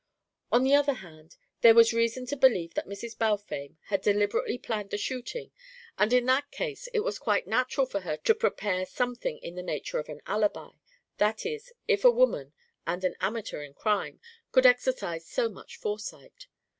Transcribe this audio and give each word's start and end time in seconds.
On 0.51 0.63
the 0.63 0.73
other 0.73 0.95
hand, 0.95 1.37
there 1.61 1.75
was 1.75 1.93
reason 1.93 2.25
to 2.25 2.35
believe 2.35 2.73
that 2.73 2.87
Mrs. 2.87 3.15
Balfame 3.15 3.77
had 3.89 4.01
deliberately 4.01 4.57
planned 4.57 4.89
the 4.89 4.97
shooting 4.97 5.51
and 5.95 6.11
in 6.11 6.25
that 6.25 6.49
case 6.49 6.87
it 6.91 7.01
was 7.01 7.19
quite 7.19 7.45
natural 7.45 7.85
for 7.85 7.99
her 7.99 8.17
to 8.17 8.33
prepare 8.33 8.87
something 8.87 9.37
in 9.43 9.53
the 9.53 9.61
nature 9.61 9.99
of 9.99 10.09
an 10.09 10.21
alibi 10.25 10.71
that 11.19 11.45
is, 11.45 11.71
if 11.87 12.03
a 12.03 12.09
woman, 12.09 12.51
and 12.87 13.03
an 13.03 13.13
amateur 13.21 13.61
in 13.61 13.75
crime, 13.75 14.19
could 14.51 14.65
exercise 14.65 15.27
so 15.27 15.47
much 15.49 15.77
foresight. 15.77 16.47